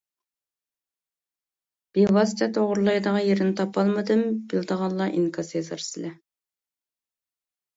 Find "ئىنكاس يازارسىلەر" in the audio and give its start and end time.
5.21-6.17